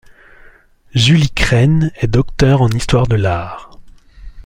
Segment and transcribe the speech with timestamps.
[0.95, 3.77] Julie Crenn est docteure en histoire de l'art.